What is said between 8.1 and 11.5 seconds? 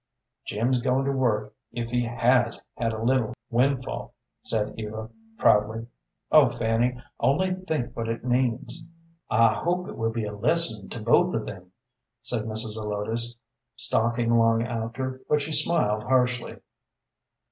means!" "I hope it will be a lesson to both of